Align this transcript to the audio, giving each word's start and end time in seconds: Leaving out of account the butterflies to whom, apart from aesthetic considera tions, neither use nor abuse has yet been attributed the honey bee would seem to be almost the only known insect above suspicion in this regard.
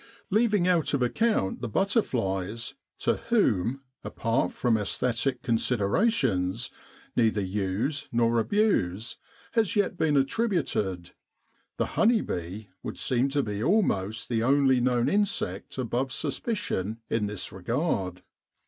Leaving 0.31 0.67
out 0.67 0.95
of 0.95 1.03
account 1.03 1.61
the 1.61 1.69
butterflies 1.69 2.73
to 2.97 3.17
whom, 3.29 3.83
apart 4.03 4.51
from 4.51 4.75
aesthetic 4.75 5.43
considera 5.43 6.09
tions, 6.11 6.71
neither 7.15 7.39
use 7.39 8.07
nor 8.11 8.39
abuse 8.39 9.17
has 9.51 9.75
yet 9.75 9.97
been 9.97 10.17
attributed 10.17 11.11
the 11.77 11.85
honey 11.85 12.21
bee 12.21 12.67
would 12.81 12.97
seem 12.97 13.29
to 13.29 13.43
be 13.43 13.61
almost 13.61 14.27
the 14.27 14.41
only 14.41 14.81
known 14.81 15.07
insect 15.07 15.77
above 15.77 16.11
suspicion 16.11 16.99
in 17.07 17.27
this 17.27 17.51
regard. 17.51 18.23